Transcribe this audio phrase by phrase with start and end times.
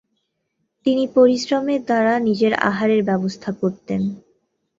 [0.85, 4.01] তিনি পরিশ্রমের দ্বারা নিজের আহারের ব্যবস্থা করতেন।